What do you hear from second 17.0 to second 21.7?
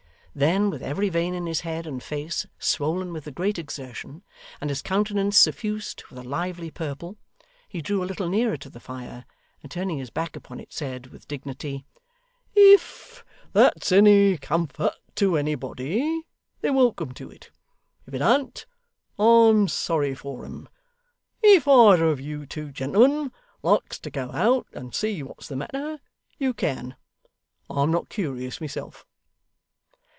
to it. If it an't, I'm sorry for 'em. If